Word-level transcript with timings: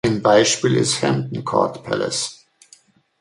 Ein 0.03 0.19
Beispiel 0.23 0.77
ist 0.77 1.03
Hampton 1.03 1.43
Court 1.45 1.83
Palace. 1.83 2.47